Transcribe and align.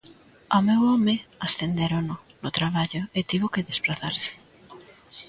Ao 0.53 0.61
meu 0.67 0.81
home 0.89 1.15
ascendérono 1.45 2.15
no 2.41 2.49
traballo 2.57 3.01
e 3.17 3.19
tivo 3.29 3.51
que 3.53 3.67
desprazarse. 3.69 4.31